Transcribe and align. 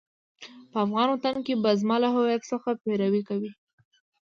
په 0.71 0.77
افغان 0.85 1.07
وطن 1.09 1.35
کې 1.45 1.53
به 1.63 1.71
زما 1.81 1.95
له 2.03 2.09
هويت 2.15 2.41
څخه 2.51 2.69
پيروي 2.83 3.21
کوئ. 3.29 3.49